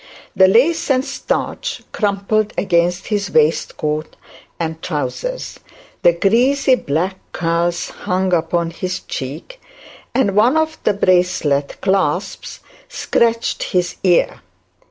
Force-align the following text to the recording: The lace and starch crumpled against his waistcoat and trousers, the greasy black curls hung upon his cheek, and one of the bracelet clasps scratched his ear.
The 0.35 0.47
lace 0.47 0.89
and 0.89 1.05
starch 1.05 1.83
crumpled 1.91 2.53
against 2.57 3.05
his 3.09 3.29
waistcoat 3.29 4.15
and 4.59 4.81
trousers, 4.81 5.59
the 6.01 6.11
greasy 6.13 6.73
black 6.73 7.19
curls 7.33 7.89
hung 7.91 8.33
upon 8.33 8.71
his 8.71 9.01
cheek, 9.01 9.61
and 10.15 10.35
one 10.35 10.57
of 10.57 10.79
the 10.85 10.93
bracelet 10.95 11.77
clasps 11.81 12.61
scratched 12.89 13.61
his 13.61 13.97
ear. 14.03 14.41